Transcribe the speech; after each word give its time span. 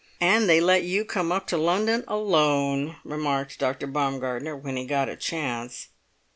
"And 0.19 0.49
they 0.49 0.59
let 0.59 0.81
you 0.81 1.05
come 1.05 1.31
up 1.31 1.45
to 1.49 1.57
London 1.59 2.03
alone!" 2.07 2.95
remarked 3.03 3.59
Dr. 3.59 3.85
Baumgartner 3.85 4.55
when 4.57 4.75
he 4.75 4.85
got 4.87 5.09
a 5.09 5.15
chance. 5.15 5.89